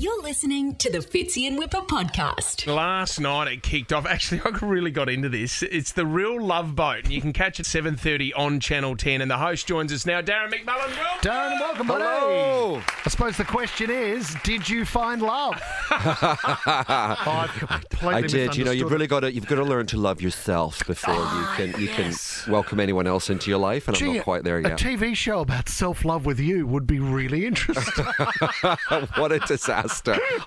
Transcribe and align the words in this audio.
You're 0.00 0.22
listening 0.22 0.76
to 0.76 0.92
the 0.92 0.98
Fitzy 0.98 1.48
and 1.48 1.58
Wippa 1.58 1.84
podcast. 1.88 2.72
Last 2.72 3.18
night 3.18 3.48
it 3.48 3.64
kicked 3.64 3.92
off. 3.92 4.06
Actually, 4.08 4.40
I 4.44 4.50
really 4.64 4.92
got 4.92 5.08
into 5.08 5.28
this. 5.28 5.64
It's 5.64 5.90
the 5.90 6.06
Real 6.06 6.40
Love 6.40 6.76
Boat, 6.76 7.02
and 7.02 7.12
you 7.12 7.20
can 7.20 7.32
catch 7.32 7.58
it 7.58 7.66
7:30 7.66 8.30
on 8.36 8.60
Channel 8.60 8.94
10. 8.94 9.22
And 9.22 9.28
the 9.28 9.36
host 9.36 9.66
joins 9.66 9.92
us 9.92 10.06
now, 10.06 10.22
Darren 10.22 10.52
McMullen. 10.52 10.66
Welcome. 10.66 11.28
Darren, 11.28 11.58
welcome, 11.58 11.86
buddy. 11.88 12.04
Hello. 12.04 12.80
I 13.04 13.08
suppose 13.08 13.36
the 13.36 13.44
question 13.44 13.90
is, 13.90 14.36
did 14.44 14.68
you 14.68 14.84
find 14.84 15.20
love? 15.20 15.60
Oh, 18.00 18.02
I've 18.02 18.04
I 18.04 18.20
did. 18.22 18.56
You 18.56 18.64
know, 18.64 18.70
you've 18.70 18.92
really 18.92 19.06
got 19.06 19.20
to 19.20 19.32
you've 19.32 19.46
got 19.46 19.56
to 19.56 19.64
learn 19.64 19.86
to 19.86 19.96
love 19.96 20.20
yourself 20.22 20.86
before 20.86 21.14
you 21.14 21.20
ah, 21.22 21.54
can 21.56 21.80
you 21.80 21.88
can 21.88 22.14
welcome 22.48 22.78
anyone 22.78 23.06
else 23.06 23.30
into 23.30 23.50
your 23.50 23.58
life, 23.58 23.88
and 23.88 23.96
I'm 23.96 24.14
not 24.14 24.24
quite 24.24 24.44
there 24.44 24.60
yet. 24.60 24.80
A. 24.80 24.84
TV 24.84 25.16
show 25.16 25.40
about 25.40 25.68
self-love 25.68 26.24
with 26.24 26.38
you 26.38 26.66
would 26.66 26.86
be 26.86 27.00
really 27.00 27.46
interesting. 27.46 28.04
what 29.16 29.32
a 29.32 29.40
disaster! 29.40 29.87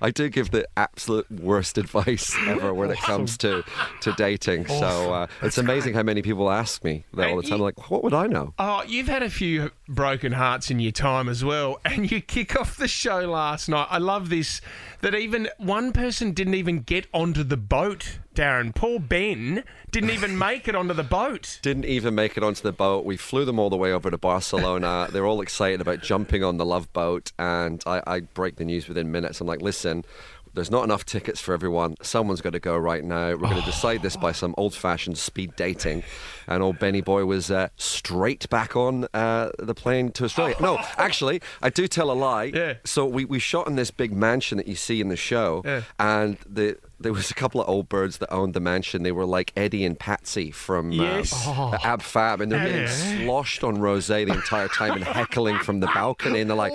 I 0.02 0.12
do 0.12 0.30
give 0.30 0.52
the 0.52 0.68
absolute 0.78 1.30
worst 1.32 1.78
advice 1.78 2.36
ever 2.48 2.74
when 2.74 2.92
it 2.92 3.00
comes 3.00 3.38
to 3.40 3.64
to 4.02 4.12
dating. 4.14 4.68
So 4.68 5.14
uh, 5.14 5.28
it's 5.42 5.58
amazing 5.58 5.94
how 5.94 6.04
many 6.04 6.22
people 6.22 6.50
ask 6.52 6.84
me 6.84 7.06
that 7.14 7.30
all 7.30 7.38
the 7.42 7.44
time. 7.44 7.58
you- 7.60 7.64
Like, 7.64 7.90
what 7.92 8.04
would 8.04 8.14
I 8.14 8.28
know? 8.28 8.54
Oh, 8.60 8.84
you've 8.88 9.08
had 9.08 9.24
a 9.24 9.30
few 9.30 9.72
broken 9.88 10.32
hearts 10.34 10.72
in 10.72 10.80
your 10.80 10.92
time 10.92 11.28
as 11.30 11.44
well, 11.44 11.80
and 11.86 12.10
you 12.12 12.22
kick 12.22 12.56
off 12.60 12.78
the 12.78 12.88
show 12.88 13.20
last 13.30 13.70
night. 13.70 13.88
I 13.90 13.98
love 13.98 14.30
this 14.30 14.62
that 15.02 15.16
even 15.16 15.50
one 15.58 15.92
person 15.94 16.32
didn't 16.32 16.56
even 16.56 16.80
get 16.82 17.08
onto 17.14 17.44
the 17.44 17.58
boat. 17.58 18.20
Darren, 18.36 18.74
poor 18.74 19.00
Ben 19.00 19.64
didn't 19.92 20.12
even 20.12 20.38
make 20.38 20.68
it 20.68 20.76
onto 20.76 20.94
the 20.94 21.04
boat. 21.04 21.60
Didn't 21.62 21.86
even 21.86 22.16
make 22.16 22.38
it 22.38 22.44
onto 22.44 22.62
the 22.62 22.72
boat. 22.72 23.06
We 23.06 23.18
flew 23.18 23.46
them 23.46 23.60
all 23.60 23.70
the 23.70 23.78
way 23.78 23.92
over 23.92 24.10
to 24.10 24.18
Barcelona. 24.18 25.08
They're 25.12 25.26
all 25.26 25.42
excited 25.42 25.82
about 25.82 26.02
jumping 26.02 26.44
on 26.44 26.58
the 26.58 26.66
love 26.66 26.92
boat, 26.94 27.32
and 27.38 27.84
I, 27.86 28.02
I 28.08 28.20
break 28.22 28.56
the 28.56 28.66
news 28.66 28.88
within 28.88 29.12
minutes. 29.12 29.42
I'm 29.42 29.48
like, 29.48 29.62
listen. 29.62 30.06
There's 30.54 30.70
not 30.72 30.84
enough 30.84 31.06
tickets 31.06 31.40
for 31.40 31.54
everyone. 31.54 31.96
Someone's 32.02 32.42
got 32.42 32.54
to 32.54 32.60
go 32.60 32.76
right 32.78 33.04
now. 33.04 33.30
We're 33.30 33.38
going 33.50 33.60
to 33.60 33.66
decide 33.66 34.02
this 34.02 34.18
by 34.18 34.32
some 34.34 34.54
old-fashioned 34.58 35.18
speed 35.18 35.56
dating. 35.56 36.04
And 36.48 36.62
old 36.62 36.78
Benny 36.80 37.00
boy 37.02 37.24
was 37.26 37.50
uh, 37.50 37.70
straight 37.78 38.50
back 38.50 38.76
on 38.76 39.08
uh, 39.14 39.52
the 39.60 39.74
plane 39.74 40.12
to 40.14 40.26
Australia. 40.26 40.56
No, 40.60 40.78
actually, 40.98 41.42
I 41.62 41.70
do 41.70 41.88
tell 41.88 42.12
a 42.12 42.14
lie. 42.14 42.52
Yeah. 42.54 42.74
So 42.84 43.06
we, 43.06 43.24
we 43.26 43.40
shot 43.40 43.68
in 43.68 43.76
this 43.76 43.92
big 43.92 44.12
mansion 44.12 44.58
that 44.58 44.68
you 44.68 44.76
see 44.76 45.00
in 45.00 45.08
the 45.10 45.16
show, 45.16 45.62
Yeah. 45.64 45.82
and 46.00 46.38
the 46.48 46.78
there 47.00 47.14
was 47.14 47.32
a 47.32 47.34
couple 47.34 47.60
of 47.60 47.68
old 47.68 47.90
birds 47.90 48.20
that 48.20 48.32
owned 48.32 48.54
the 48.54 48.60
mansion. 48.60 49.02
They 49.02 49.12
were 49.12 49.26
like 49.26 49.52
Eddie 49.58 49.86
and 49.86 49.98
Patsy 49.98 50.52
from 50.52 50.92
Yes. 50.92 51.34
uh, 51.48 51.76
Ab 51.84 52.04
Fab, 52.04 52.42
and 52.42 52.52
they're 52.52 52.64
getting 52.64 52.82
Yeah. 52.84 53.26
sloshed 53.26 53.64
on 53.64 53.78
rosé 53.78 54.24
the 54.28 54.34
entire 54.34 54.68
time 54.68 54.92
and 54.94 55.04
heckling 55.04 55.58
from 55.60 55.80
the 55.80 55.88
balcony. 55.88 56.42
And 56.42 56.50
they're 56.52 56.56
like, 56.58 56.74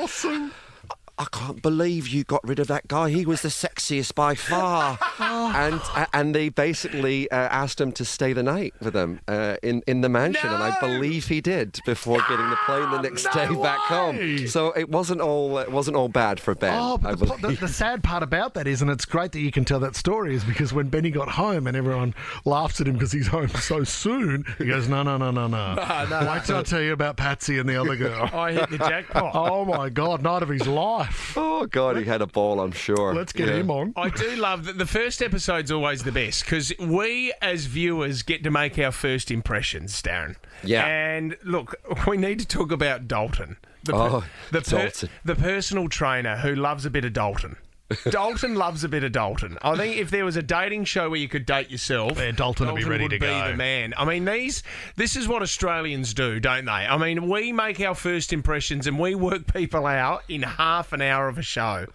I 1.18 1.24
can't 1.32 1.62
believe 1.62 2.08
you 2.08 2.24
got 2.24 2.46
rid 2.46 2.58
of 2.58 2.66
that 2.66 2.88
guy. 2.88 3.08
He 3.08 3.24
was 3.24 3.40
the 3.40 3.48
sexiest 3.48 4.14
by 4.14 4.34
far. 4.34 4.98
and 5.18 5.80
and 6.12 6.34
they 6.34 6.50
basically 6.50 7.30
uh, 7.30 7.36
asked 7.36 7.80
him 7.80 7.92
to 7.92 8.04
stay 8.04 8.34
the 8.34 8.42
night 8.42 8.74
with 8.80 8.92
them 8.92 9.20
uh, 9.26 9.56
in 9.62 9.82
in 9.86 10.02
the 10.02 10.10
mansion, 10.10 10.50
and 10.50 10.62
I 10.62 10.78
believe 10.78 11.28
he 11.28 11.40
did 11.40 11.80
before 11.86 12.18
getting 12.28 12.50
the 12.50 12.58
plane 12.66 12.90
the 12.90 13.00
next 13.00 13.24
day 13.32 13.46
back 13.62 13.78
home. 13.78 14.46
So 14.46 14.72
it 14.72 14.90
wasn't 14.90 15.22
all 15.22 15.58
it 15.58 15.72
wasn't 15.72 15.96
all 15.96 16.08
bad 16.08 16.38
for 16.38 16.54
Ben. 16.54 16.74
Oh, 16.78 17.00
I 17.02 17.14
but 17.14 17.40
the, 17.40 17.48
the, 17.48 17.54
the 17.54 17.68
sad 17.68 18.02
part 18.02 18.22
about 18.22 18.52
that 18.54 18.66
is, 18.66 18.82
and 18.82 18.90
it's 18.90 19.06
great 19.06 19.32
that 19.32 19.40
you 19.40 19.50
can 19.50 19.64
tell 19.64 19.80
that 19.80 19.96
story, 19.96 20.34
is 20.34 20.44
because 20.44 20.74
when 20.74 20.88
Benny 20.88 21.10
got 21.10 21.30
home 21.30 21.66
and 21.66 21.76
everyone 21.76 22.14
laughs 22.44 22.80
at 22.80 22.88
him 22.88 22.94
because 22.94 23.12
he's 23.12 23.28
home 23.28 23.48
so 23.48 23.84
soon, 23.84 24.44
he 24.58 24.66
goes, 24.66 24.86
"No, 24.86 25.02
no, 25.02 25.16
no, 25.16 25.30
no, 25.30 25.46
no. 25.46 25.76
Wait 26.30 26.44
till 26.44 26.58
I 26.58 26.62
tell 26.62 26.82
you 26.82 26.92
about 26.92 27.16
Patsy 27.16 27.58
and 27.58 27.66
the 27.66 27.80
other 27.80 27.96
girl." 27.96 28.28
I 28.34 28.52
hit 28.52 28.68
the 28.68 28.78
jackpot. 28.78 29.32
oh 29.34 29.64
my 29.64 29.88
God, 29.88 30.22
night 30.22 30.42
of 30.42 30.50
his 30.50 30.66
life. 30.66 31.05
Oh 31.36 31.66
God, 31.66 31.96
he 31.96 32.04
had 32.04 32.22
a 32.22 32.26
ball, 32.26 32.60
I'm 32.60 32.72
sure. 32.72 33.14
Let's 33.14 33.32
get 33.32 33.48
Yeah. 33.48 33.56
him 33.56 33.70
on. 33.70 33.92
I 33.96 34.08
do 34.10 34.36
love 34.36 34.64
that 34.64 34.78
the 34.78 34.86
first 34.86 35.22
episode's 35.22 35.70
always 35.70 36.02
the 36.04 36.12
best 36.12 36.44
because 36.44 36.72
we 36.78 37.32
as 37.42 37.66
viewers 37.66 38.22
get 38.22 38.42
to 38.44 38.50
make 38.50 38.78
our 38.78 38.92
first 38.92 39.30
impressions, 39.30 40.00
Darren. 40.02 40.36
Yeah. 40.64 40.86
And 40.86 41.36
look, 41.44 41.74
we 42.06 42.16
need 42.16 42.38
to 42.40 42.46
talk 42.46 42.72
about 42.72 43.06
Dalton. 43.08 43.56
The, 43.84 43.94
Oh, 43.94 44.24
the, 44.50 44.60
Dalton. 44.62 45.08
the 45.24 45.36
personal 45.36 45.88
trainer 45.88 46.38
who 46.38 46.54
loves 46.54 46.84
a 46.86 46.90
bit 46.90 47.04
of 47.04 47.12
Dalton. 47.12 47.56
Dalton 48.10 48.54
loves 48.56 48.82
a 48.84 48.88
bit 48.88 49.04
of 49.04 49.12
Dalton. 49.12 49.58
I 49.62 49.76
think 49.76 49.96
if 49.96 50.10
there 50.10 50.24
was 50.24 50.36
a 50.36 50.42
dating 50.42 50.84
show 50.84 51.08
where 51.10 51.18
you 51.20 51.28
could 51.28 51.46
date 51.46 51.70
yourself, 51.70 52.18
Yeah, 52.18 52.32
Dalton 52.32 52.66
would 52.66 52.76
be 52.76 52.84
ready 52.84 53.04
would 53.04 53.10
to 53.10 53.18
be 53.20 53.26
go. 53.26 53.50
the 53.50 53.56
man. 53.56 53.94
I 53.96 54.04
mean, 54.04 54.24
these 54.24 54.62
this 54.96 55.14
is 55.16 55.28
what 55.28 55.42
Australians 55.42 56.12
do, 56.14 56.40
don't 56.40 56.64
they? 56.64 56.72
I 56.72 56.96
mean, 56.98 57.28
we 57.28 57.52
make 57.52 57.80
our 57.80 57.94
first 57.94 58.32
impressions 58.32 58.86
and 58.86 58.98
we 58.98 59.14
work 59.14 59.52
people 59.52 59.86
out 59.86 60.22
in 60.28 60.42
half 60.42 60.92
an 60.92 61.00
hour 61.02 61.28
of 61.28 61.38
a 61.38 61.42
show. 61.42 61.86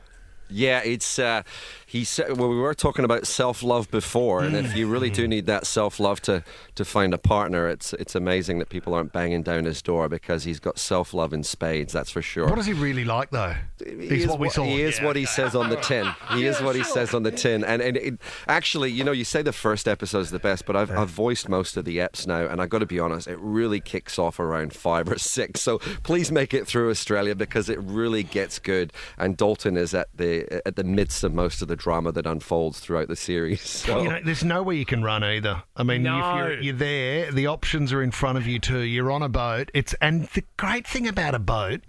Yeah, 0.52 0.82
it's 0.84 1.18
uh, 1.20 1.44
he 1.86 2.04
said. 2.04 2.38
Well, 2.38 2.50
we 2.50 2.56
were 2.58 2.74
talking 2.74 3.06
about 3.06 3.26
self 3.28 3.64
love 3.64 3.90
before, 3.90 4.44
and 4.44 4.56
if 4.56 4.76
you 4.76 4.88
really 4.88 5.10
Mm. 5.10 5.16
do 5.16 5.28
need 5.28 5.46
that 5.48 5.66
self 5.66 6.00
love 6.00 6.22
to 6.24 6.44
to 6.76 6.86
find 6.86 7.14
a 7.14 7.18
partner, 7.18 7.68
it's 7.68 7.94
it's 7.94 8.16
amazing 8.16 8.60
that 8.60 8.70
people 8.70 8.94
aren't 8.94 9.12
banging 9.14 9.44
down 9.44 9.66
his 9.66 9.82
door 9.82 10.10
because 10.10 10.44
he's 10.44 10.60
got 10.60 10.78
self 10.80 11.14
love 11.14 11.34
in 11.34 11.44
spades. 11.44 11.94
That's 11.94 12.12
for 12.12 12.22
sure. 12.22 12.48
What 12.48 12.60
is 12.60 12.66
he 12.66 12.74
really 12.74 13.06
like, 13.06 13.32
though? 13.32 13.56
He 13.86 14.08
He's 14.10 14.24
is 14.24 14.28
what 14.28 14.40
we 14.40 14.50
saw. 14.50 14.64
He 14.64 14.82
is 14.82 15.00
Yeah. 15.00 15.06
what 15.06 15.16
he 15.16 15.26
says 15.26 15.56
on 15.56 15.70
the 15.70 15.78
tin. 15.78 16.08
He 16.34 16.46
is 16.46 16.62
what 16.62 16.76
he 16.76 16.84
says 16.84 17.14
on 17.14 17.24
the 17.24 17.32
tin. 17.32 17.64
And 17.64 17.82
and 17.82 17.98
it, 17.98 18.14
actually, 18.48 18.92
you 18.92 19.04
know, 19.04 19.12
you 19.12 19.24
say 19.26 19.42
the 19.42 19.52
first 19.54 19.88
episode 19.88 20.20
is 20.20 20.32
the 20.32 20.40
best, 20.40 20.66
but 20.66 20.76
I've, 20.76 20.92
I've 20.92 21.10
voiced 21.10 21.50
most 21.50 21.78
of 21.78 21.86
the 21.86 21.98
eps 21.98 22.26
now, 22.28 22.46
and 22.48 22.62
I've 22.62 22.70
got 22.70 22.80
to 22.80 22.86
be 22.86 23.00
honest, 23.00 23.28
it 23.28 23.38
really 23.40 23.80
kicks 23.80 24.18
off 24.20 24.40
around 24.40 24.74
five 24.74 25.10
or 25.10 25.18
six. 25.18 25.62
So 25.62 25.80
please 26.04 26.32
make 26.32 26.54
it 26.54 26.68
through 26.68 26.90
Australia 26.90 27.36
because 27.36 27.70
it 27.70 27.80
really 27.82 28.24
gets 28.24 28.60
good. 28.60 28.94
And 29.18 29.36
Dalton 29.38 29.78
is 29.78 29.94
at 29.94 30.08
the 30.16 30.41
at 30.66 30.76
the 30.76 30.84
midst 30.84 31.24
of 31.24 31.34
most 31.34 31.62
of 31.62 31.68
the 31.68 31.76
drama 31.76 32.12
that 32.12 32.26
unfolds 32.26 32.80
throughout 32.80 33.08
the 33.08 33.16
series. 33.16 33.62
So. 33.82 34.02
You 34.04 34.10
know, 34.10 34.20
there's 34.24 34.44
nowhere 34.44 34.76
you 34.76 34.86
can 34.86 35.04
run 35.04 35.24
either. 35.24 35.64
I 35.76 35.84
mean, 35.84 36.04
No. 36.04 36.20
if 36.20 36.36
you're, 36.38 36.60
you're 36.62 36.76
there, 36.76 37.32
the 37.32 37.48
options 37.48 37.92
are 37.94 38.02
in 38.04 38.12
front 38.12 38.38
of 38.38 38.46
you 38.46 38.60
too. 38.60 38.80
You're 38.82 39.12
on 39.12 39.24
a 39.24 39.30
boat. 39.30 39.72
It's 39.74 39.94
and 40.02 40.26
the 40.36 40.44
great 40.58 40.86
thing 40.86 41.08
about 41.08 41.34
a 41.36 41.40
boat 41.40 41.82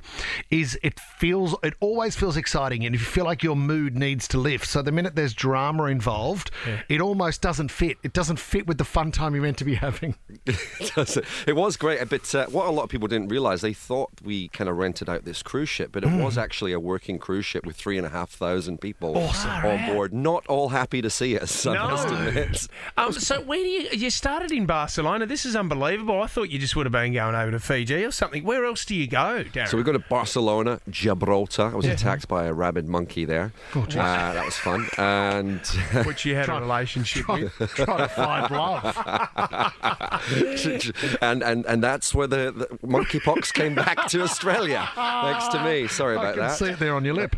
is 0.50 0.78
it 0.82 0.98
feels 0.98 1.54
it 1.62 1.74
always 1.80 2.16
feels 2.16 2.36
exciting, 2.36 2.84
and 2.86 2.94
if 2.94 3.00
you 3.02 3.06
feel 3.06 3.24
like 3.24 3.42
your 3.42 3.56
mood 3.56 3.96
needs 3.96 4.26
to 4.28 4.38
lift, 4.38 4.66
so 4.66 4.80
the 4.82 4.92
minute 4.92 5.14
there's 5.16 5.34
drama 5.34 5.84
involved, 5.84 6.50
it 6.88 7.00
almost 7.00 7.42
doesn't 7.42 7.70
fit. 7.70 7.98
It 8.02 8.12
doesn't 8.12 8.38
fit 8.38 8.66
with 8.66 8.78
the 8.78 8.84
fun 8.84 9.12
time 9.12 9.34
you're 9.34 9.42
meant 9.42 9.58
to 9.58 9.64
be 9.64 9.74
having. 9.74 10.14
It? 10.46 11.18
It 11.46 11.56
was 11.56 11.76
great, 11.76 12.08
but 12.08 12.34
uh, 12.34 12.46
what 12.46 12.66
a 12.66 12.70
lot 12.70 12.84
of 12.84 12.90
people 12.90 13.08
didn't 13.08 13.28
realise, 13.28 13.60
they 13.60 13.72
thought 13.72 14.10
we 14.22 14.48
kind 14.48 14.68
of 14.68 14.76
rented 14.76 15.08
out 15.08 15.24
this 15.24 15.42
cruise 15.42 15.68
ship, 15.68 15.90
but 15.92 16.04
it 16.04 16.08
Hmm. 16.10 16.22
was 16.22 16.36
actually 16.38 16.72
a 16.72 16.80
working 16.80 17.18
cruise 17.18 17.46
ship 17.46 17.64
with 17.66 17.76
three 17.76 17.96
and 17.98 18.06
a 18.06 18.10
half 18.10 18.30
thousand 18.42 18.80
people 18.80 19.16
Awesome. 19.16 19.50
on 19.50 19.86
board. 19.86 20.12
Not 20.12 20.46
all 20.48 20.68
happy 20.70 21.00
to 21.02 21.08
see 21.10 21.38
us, 21.38 21.64
I 21.66 21.74
No. 21.74 21.88
must 21.88 22.08
admit. 22.08 22.66
Um, 22.96 23.12
so 23.12 23.40
where 23.40 23.62
do 23.62 23.68
you 23.68 23.88
you 23.92 24.10
started 24.10 24.50
in 24.52 24.66
Barcelona? 24.66 25.26
This 25.26 25.44
is 25.46 25.54
unbelievable. 25.56 26.20
I 26.22 26.26
thought 26.26 26.50
you 26.50 26.58
just 26.58 26.74
would 26.76 26.86
have 26.86 26.92
been 26.92 27.12
going 27.12 27.34
over 27.34 27.50
to 27.52 27.60
Fiji 27.60 28.04
or 28.04 28.10
something. 28.10 28.42
Where 28.44 28.64
else 28.64 28.84
do 28.84 28.94
you 28.94 29.06
go, 29.06 29.44
Darren? 29.44 29.68
So 29.68 29.76
we 29.76 29.82
go 29.82 29.92
to 29.92 29.98
Barcelona, 30.10 30.80
Gibraltar. 30.90 31.70
I 31.72 31.74
was 31.76 31.86
attacked 31.86 32.26
by 32.28 32.44
a 32.44 32.52
rabid 32.52 32.88
monkey 32.88 33.24
there. 33.24 33.52
Oh, 33.74 33.82
uh, 33.82 33.86
that 33.86 34.44
was 34.44 34.56
fun. 34.56 34.86
And 34.98 35.60
which 36.04 36.24
you 36.24 36.34
had 36.34 36.48
a 36.48 36.60
relationship 36.60 37.28
with. 37.28 37.52
Trying 37.76 37.98
to 37.98 38.08
find 38.08 38.50
love. 38.50 38.84
and, 41.20 41.42
and 41.42 41.64
and 41.66 41.82
that's 41.82 42.14
where 42.14 42.26
the, 42.26 42.50
the 42.52 42.66
monkeypox 42.86 43.52
came 43.52 43.74
back 43.74 44.06
to 44.08 44.22
Australia, 44.22 44.88
thanks 44.94 45.48
to 45.48 45.62
me. 45.64 45.86
Sorry 45.88 46.16
I 46.16 46.20
about 46.20 46.34
can 46.34 46.42
that. 46.44 46.56
see 46.58 46.66
it 46.70 46.78
there 46.78 46.94
on 46.94 47.04
your 47.04 47.14
lip. 47.14 47.36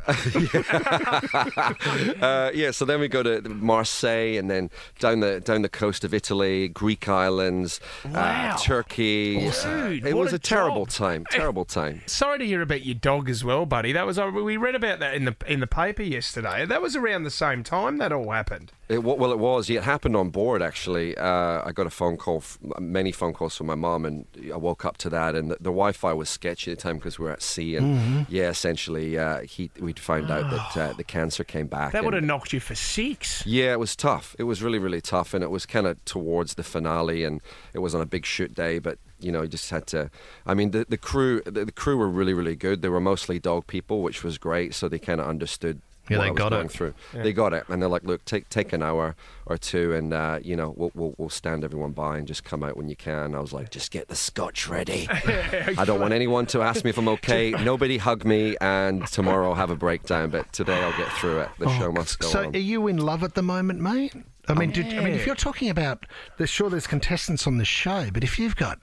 Uh, 2.20 2.50
yeah, 2.54 2.70
so 2.70 2.84
then 2.84 3.00
we 3.00 3.08
go 3.08 3.22
to 3.22 3.40
Marseille 3.48 4.36
and 4.38 4.50
then 4.50 4.70
down 4.98 5.20
the 5.20 5.40
down 5.40 5.62
the 5.62 5.68
coast 5.68 6.04
of 6.04 6.14
Italy, 6.14 6.68
Greek 6.68 7.08
islands, 7.08 7.80
Wow. 8.04 8.54
uh, 8.54 8.58
Turkey. 8.58 9.38
Dude, 9.50 10.06
it 10.06 10.16
was 10.16 10.32
a 10.32 10.36
a, 10.36 10.38
terrible 10.38 10.86
time. 10.86 11.24
Terrible 11.30 11.64
time. 11.64 12.02
Sorry 12.06 12.38
to 12.38 12.46
hear 12.46 12.62
about 12.62 12.84
your 12.84 12.94
dog 12.94 13.28
as 13.30 13.44
well, 13.44 13.66
buddy. 13.66 13.92
That 13.92 14.06
was 14.06 14.18
uh, 14.18 14.30
we 14.32 14.56
read 14.56 14.74
about 14.74 14.98
that 15.00 15.14
in 15.14 15.24
the 15.24 15.36
in 15.46 15.60
the 15.60 15.66
paper 15.66 16.02
yesterday. 16.02 16.64
That 16.66 16.82
was 16.82 16.96
around 16.96 17.24
the 17.24 17.30
same 17.30 17.62
time 17.62 17.98
that 17.98 18.12
all 18.12 18.30
happened. 18.30 18.72
It, 18.88 19.02
well, 19.02 19.32
it 19.32 19.38
was. 19.38 19.70
It 19.70 19.82
happened 19.82 20.14
on 20.14 20.28
board. 20.30 20.60
Actually, 20.60 21.16
uh, 21.16 21.62
I 21.64 21.72
got 21.72 21.86
a 21.86 21.90
phone 21.90 22.18
call, 22.18 22.42
many 22.78 23.12
phone 23.12 23.32
calls 23.32 23.56
from 23.56 23.66
my 23.68 23.74
mom, 23.74 24.04
and 24.04 24.26
I 24.52 24.56
woke 24.58 24.84
up 24.84 24.98
to 24.98 25.10
that. 25.10 25.34
And 25.34 25.50
the, 25.50 25.54
the 25.54 25.70
Wi-Fi 25.70 26.12
was 26.12 26.28
sketchy 26.28 26.70
at 26.72 26.78
the 26.78 26.82
time 26.82 26.96
because 26.98 27.18
we 27.18 27.24
were 27.24 27.30
at 27.32 27.42
sea. 27.42 27.76
And 27.76 27.84
Mm-hmm. 27.84 28.22
yeah, 28.28 28.48
essentially, 28.50 29.18
uh, 29.18 29.40
he 29.42 29.70
we'd 29.80 29.98
found 29.98 30.30
out 30.30 30.50
that 30.50 30.73
uh, 30.76 30.92
the 30.92 31.04
cancer 31.04 31.44
came 31.44 31.66
back. 31.66 31.92
That 31.92 32.04
would 32.04 32.14
have 32.14 32.24
knocked 32.24 32.52
you 32.52 32.60
for 32.60 32.74
six. 32.74 33.44
Yeah, 33.46 33.72
it 33.72 33.78
was 33.78 33.96
tough. 33.96 34.34
It 34.38 34.44
was 34.44 34.62
really, 34.62 34.78
really 34.78 35.00
tough, 35.00 35.34
and 35.34 35.42
it 35.42 35.50
was 35.50 35.66
kind 35.66 35.86
of 35.86 36.02
towards 36.04 36.54
the 36.54 36.62
finale, 36.62 37.24
and 37.24 37.40
it 37.72 37.78
was 37.78 37.94
on 37.94 38.00
a 38.00 38.06
big 38.06 38.26
shoot 38.26 38.54
day. 38.54 38.78
But 38.78 38.98
you 39.20 39.32
know, 39.32 39.42
you 39.42 39.48
just 39.48 39.70
had 39.70 39.86
to. 39.88 40.10
I 40.46 40.54
mean, 40.54 40.70
the 40.70 40.86
the 40.88 40.98
crew, 40.98 41.42
the, 41.44 41.64
the 41.64 41.72
crew 41.72 41.96
were 41.96 42.08
really, 42.08 42.34
really 42.34 42.56
good. 42.56 42.82
They 42.82 42.88
were 42.88 43.00
mostly 43.00 43.38
dog 43.38 43.66
people, 43.66 44.02
which 44.02 44.22
was 44.22 44.38
great. 44.38 44.74
So 44.74 44.88
they 44.88 44.98
kind 44.98 45.20
of 45.20 45.26
understood 45.26 45.80
Yeah, 46.10 46.18
what 46.18 46.22
they 46.24 46.28
I 46.28 46.32
was 46.32 46.38
got 46.38 46.50
going 46.50 46.66
it. 46.66 46.70
through. 46.72 46.94
They 47.14 47.32
got 47.32 47.52
it, 47.54 47.64
and 47.68 47.80
they're 47.80 47.88
like, 47.88 48.04
"Look, 48.04 48.24
take 48.26 48.48
take 48.50 48.72
an 48.72 48.82
hour 48.82 49.16
or 49.46 49.56
two, 49.56 49.92
and 49.94 50.12
uh, 50.12 50.38
you 50.42 50.54
know, 50.56 50.74
we'll, 50.76 50.90
we'll 50.94 51.14
we'll 51.16 51.28
stand 51.30 51.64
everyone 51.64 51.92
by 51.92 52.18
and 52.18 52.26
just 52.26 52.44
come 52.44 52.62
out 52.62 52.76
when 52.76 52.88
you 52.88 52.96
can." 52.96 53.34
I 53.34 53.40
was 53.40 53.52
like, 53.52 53.70
"Just 53.70 53.90
get 53.90 54.08
the 54.08 54.14
scotch 54.16 54.68
ready. 54.68 55.08
I 55.10 55.84
don't 55.86 56.00
want 56.00 56.12
anyone 56.12 56.44
to 56.46 56.60
ask 56.62 56.84
me 56.84 56.90
if 56.90 56.98
I'm 56.98 57.08
okay. 57.16 57.52
Nobody 57.52 57.96
hug 57.98 58.24
me, 58.24 58.56
and 58.60 59.06
tomorrow 59.06 59.48
I'll 59.48 59.54
have 59.54 59.70
a 59.70 59.76
breakdown, 59.76 60.30
but 60.30 60.52
today 60.52 60.76
I'll 60.82 60.96
get 60.98 61.10
through 61.12 61.40
it. 61.40 61.48
The 61.58 61.68
show 61.78 61.90
must 61.90 62.18
go 62.18 62.28
Oh, 62.28 62.30
so, 62.30 62.38
on." 62.46 62.54
are 62.54 62.58
you 62.58 62.86
in 62.88 62.98
love 62.98 63.22
at 63.24 63.34
the 63.34 63.42
moment, 63.42 63.80
mate? 63.80 64.14
I 64.46 64.52
mean, 64.52 64.72
did, 64.72 64.86
I 64.92 65.02
mean, 65.02 65.14
if 65.14 65.24
you're 65.24 65.34
talking 65.34 65.70
about, 65.70 66.04
there's 66.36 66.50
sure 66.50 66.68
there's 66.68 66.86
contestants 66.86 67.46
on 67.46 67.56
the 67.56 67.64
show, 67.64 68.08
but 68.12 68.22
if 68.22 68.38
you've 68.38 68.56
got 68.56 68.78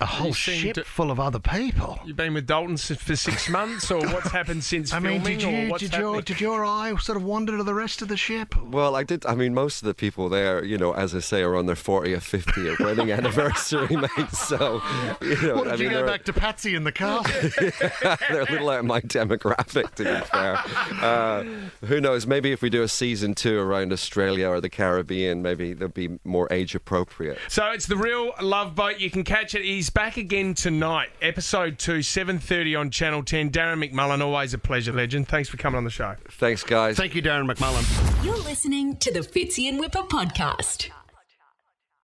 a 0.00 0.06
whole 0.06 0.32
ship 0.32 0.74
to- 0.74 0.84
full 0.84 1.10
of 1.10 1.18
other 1.20 1.38
people, 1.38 1.98
You've 2.04 2.16
been 2.16 2.34
with 2.34 2.46
Dalton 2.46 2.76
for 2.76 3.16
six 3.16 3.48
months, 3.48 3.90
or 3.90 4.00
what's 4.12 4.30
happened 4.30 4.62
since 4.64 4.92
I 4.92 4.98
mean, 5.00 5.20
filming, 5.22 5.38
did 5.38 5.46
or 5.48 5.50
you 5.64 5.70
what's 5.70 5.82
did 5.82 5.94
your 5.98 6.22
did 6.22 6.40
your 6.40 6.64
eye 6.64 6.94
sort 7.00 7.16
of 7.16 7.22
wander 7.24 7.56
to 7.56 7.62
the 7.64 7.74
rest 7.74 8.02
of 8.02 8.08
the 8.08 8.16
ship? 8.16 8.54
Well, 8.56 8.94
I 8.94 9.02
did. 9.02 9.26
I 9.26 9.34
mean, 9.34 9.54
most 9.54 9.82
of 9.82 9.86
the 9.86 9.94
people 9.94 10.28
there, 10.28 10.62
you 10.64 10.78
know, 10.78 10.92
as 10.92 11.14
I 11.14 11.20
say, 11.20 11.42
are 11.42 11.56
on 11.56 11.66
their 11.66 11.74
40th, 11.76 12.42
50th 12.42 12.78
wedding 12.84 13.10
anniversary, 13.18 13.96
mate. 13.96 14.30
So, 14.32 14.80
you 15.20 15.36
know, 15.42 15.56
What 15.56 15.64
did 15.64 15.72
I 15.72 15.74
you 15.76 15.78
mean, 15.84 15.90
go 15.90 15.96
they're, 15.98 16.06
back 16.06 16.24
to 16.24 16.32
Patsy 16.32 16.74
in 16.74 16.84
the 16.84 16.92
castle? 16.92 17.50
they're 18.30 18.42
a 18.42 18.50
little 18.52 18.70
out 18.70 18.80
of 18.80 18.84
my 18.86 19.00
demographic, 19.00 19.94
to 19.96 20.04
be 20.04 20.20
fair. 20.26 20.58
Uh, 21.02 21.44
who 21.86 22.00
knows? 22.00 22.26
Maybe 22.26 22.52
if 22.52 22.62
we 22.62 22.70
do 22.70 22.82
a 22.82 22.88
season 22.88 23.34
two 23.34 23.58
around 23.58 23.92
Australia 23.92 24.48
or 24.48 24.60
the 24.60 24.70
Caribbean, 24.70 25.42
maybe 25.42 25.72
they'll 25.72 25.88
be 25.88 26.18
more 26.24 26.48
age 26.50 26.74
appropriate. 26.74 27.38
So 27.48 27.66
it's 27.70 27.86
the 27.86 27.96
real 27.96 28.32
Love 28.40 28.74
Boat. 28.74 29.00
You 29.00 29.10
can 29.10 29.24
catch 29.24 29.54
it. 29.54 29.64
He's 29.88 29.94
back 29.94 30.18
again 30.18 30.52
tonight, 30.52 31.08
episode 31.22 31.78
two, 31.78 32.02
seven 32.02 32.38
thirty 32.38 32.76
on 32.76 32.90
Channel 32.90 33.22
Ten. 33.22 33.48
Darren 33.48 33.82
McMullen, 33.82 34.20
always 34.20 34.52
a 34.52 34.58
pleasure, 34.58 34.92
legend. 34.92 35.28
Thanks 35.28 35.48
for 35.48 35.56
coming 35.56 35.78
on 35.78 35.84
the 35.84 35.90
show. 35.90 36.14
Thanks, 36.32 36.62
guys. 36.62 36.98
Thank 36.98 37.14
you, 37.14 37.22
Darren 37.22 37.50
McMullen. 37.50 38.22
You're 38.22 38.36
listening 38.36 38.98
to 38.98 39.10
the 39.10 39.20
Fitzy 39.20 39.66
and 39.66 39.80
Wippa 39.80 40.06
podcast. 40.10 40.90